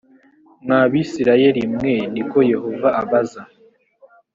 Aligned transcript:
mwa 0.63 0.81
bisirayeli 0.91 1.61
mwe 1.75 1.95
ni 2.13 2.23
ko 2.29 2.37
yehova 2.51 2.89
abaza 3.01 3.41